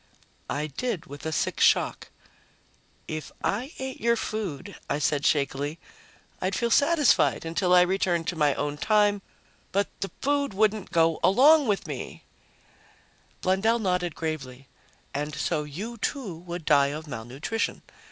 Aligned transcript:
I 0.49 0.65
did, 0.65 1.05
with 1.05 1.27
a 1.27 1.31
sick 1.31 1.59
shock. 1.59 2.09
"If 3.07 3.31
I 3.43 3.71
ate 3.77 4.01
your 4.01 4.15
food," 4.15 4.75
I 4.89 4.97
said 4.97 5.27
shakily, 5.27 5.77
"I'd 6.41 6.55
feel 6.55 6.71
satisfied 6.71 7.45
until 7.45 7.71
I 7.71 7.81
was 7.81 7.89
returned 7.89 8.25
to 8.29 8.35
my 8.35 8.55
own 8.55 8.79
time. 8.79 9.21
But 9.71 9.89
the 9.99 10.09
food 10.19 10.55
wouldn't 10.55 10.89
go 10.89 11.19
along 11.23 11.67
with 11.67 11.85
me!" 11.85 12.23
Blundell 13.41 13.77
nodded 13.77 14.15
gravely. 14.15 14.67
"And 15.13 15.35
so 15.35 15.65
you, 15.65 15.97
too, 15.99 16.35
would 16.35 16.65
die 16.65 16.87
of 16.87 17.05
malnutrition. 17.05 17.83